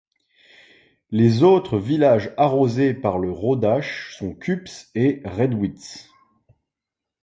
Les 1.11 1.43
autres 1.43 1.77
villages 1.77 2.33
arrosés 2.35 2.95
par 2.95 3.19
le 3.19 3.31
Rodach 3.31 4.15
sont 4.17 4.33
Küps 4.33 4.89
et 4.95 5.21
Redwitz. 5.25 6.09